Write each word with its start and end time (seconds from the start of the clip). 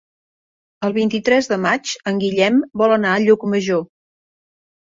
El 0.87 0.95
vint-i-tres 0.95 1.49
de 1.51 1.59
maig 1.67 1.93
en 2.13 2.21
Guillem 2.25 2.59
vol 2.83 2.97
anar 2.97 3.15
a 3.19 3.23
Llucmajor. 3.29 3.85